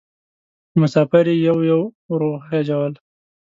[0.81, 2.93] مسافر یې یو یو ور وخېژول.